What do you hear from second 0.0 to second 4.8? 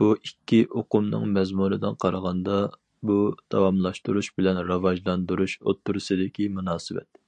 بۇ ئىككى ئۇقۇمنىڭ مەزمۇنىدىن قارىغاندا، بۇ داۋاملاشتۇرۇش بىلەن